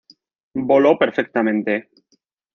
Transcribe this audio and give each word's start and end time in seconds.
Voló 0.55 0.97
perfectamente. 0.97 1.91